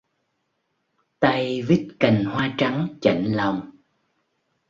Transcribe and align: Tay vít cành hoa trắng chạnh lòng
Tay 1.19 1.61
vít 1.61 1.87
cành 1.99 2.25
hoa 2.25 2.55
trắng 2.57 2.87
chạnh 3.01 3.23
lòng 3.27 3.69